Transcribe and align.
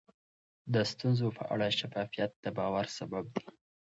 د 0.73 0.75
ستونزو 0.91 1.27
په 1.37 1.43
اړه 1.53 1.67
شفافیت 1.79 2.31
د 2.43 2.45
باور 2.57 2.85
سبب 2.97 3.25
دی. 3.35 3.45